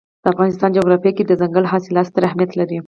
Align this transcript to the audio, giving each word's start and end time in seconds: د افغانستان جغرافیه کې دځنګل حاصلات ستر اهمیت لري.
د 0.23 0.25
افغانستان 0.33 0.69
جغرافیه 0.77 1.11
کې 1.17 1.23
دځنګل 1.25 1.65
حاصلات 1.71 2.05
ستر 2.09 2.23
اهمیت 2.27 2.51
لري. 2.59 2.77